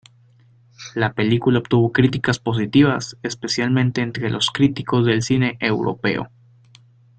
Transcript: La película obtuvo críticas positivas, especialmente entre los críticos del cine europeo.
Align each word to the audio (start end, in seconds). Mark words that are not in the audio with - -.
La 0.95 1.13
película 1.13 1.59
obtuvo 1.59 1.91
críticas 1.91 2.39
positivas, 2.39 3.17
especialmente 3.21 4.01
entre 4.01 4.31
los 4.31 4.49
críticos 4.49 5.05
del 5.05 5.21
cine 5.21 5.57
europeo. 5.59 6.31